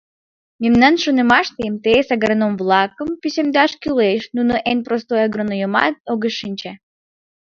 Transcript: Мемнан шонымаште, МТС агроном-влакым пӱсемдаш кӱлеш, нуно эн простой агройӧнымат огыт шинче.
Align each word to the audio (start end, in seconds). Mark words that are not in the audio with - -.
Мемнан 0.61 0.95
шонымаште, 1.03 1.61
МТС 1.73 2.07
агроном-влакым 2.15 3.09
пӱсемдаш 3.21 3.71
кӱлеш, 3.81 4.21
нуно 4.35 4.53
эн 4.71 4.79
простой 4.87 5.19
агройӧнымат 5.27 5.95
огыт 6.11 6.33
шинче. 6.39 6.71